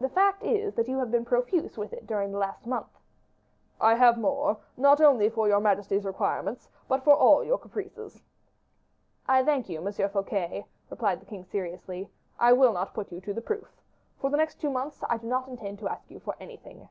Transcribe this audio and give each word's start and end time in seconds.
"The 0.00 0.08
fact 0.08 0.42
is 0.42 0.72
that 0.76 0.88
you 0.88 0.96
have 1.00 1.10
been 1.10 1.26
profuse 1.26 1.76
with 1.76 1.92
it 1.92 2.06
during 2.06 2.32
the 2.32 2.38
last 2.38 2.66
month." 2.66 2.98
"I 3.78 3.94
have 3.96 4.16
more, 4.16 4.56
not 4.74 5.02
only 5.02 5.28
for 5.28 5.40
all 5.40 5.48
your 5.48 5.60
majesty's 5.60 6.06
requirements, 6.06 6.70
but 6.88 7.04
for 7.04 7.14
all 7.14 7.44
your 7.44 7.58
caprices." 7.58 8.22
"I 9.28 9.44
thank 9.44 9.68
you, 9.68 9.82
Monsieur 9.82 10.08
Fouquet," 10.08 10.64
replied 10.88 11.20
the 11.20 11.26
king, 11.26 11.44
seriously. 11.44 12.08
"I 12.38 12.54
will 12.54 12.72
not 12.72 12.94
put 12.94 13.12
you 13.12 13.20
to 13.20 13.34
the 13.34 13.42
proof. 13.42 13.68
For 14.18 14.30
the 14.30 14.38
next 14.38 14.62
two 14.62 14.70
months 14.70 15.04
I 15.10 15.18
do 15.18 15.26
not 15.26 15.46
intend 15.46 15.78
to 15.80 15.90
ask 15.90 16.10
you 16.10 16.20
for 16.20 16.34
anything." 16.40 16.88